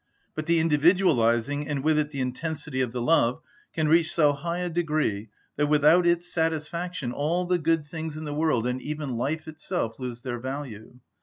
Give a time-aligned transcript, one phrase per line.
[0.33, 3.39] But the individualising, and with it the intensity of the love,
[3.71, 8.23] can reach so high a degree that without its satisfaction all the good things in
[8.25, 10.97] the world, and even life itself, lose their value.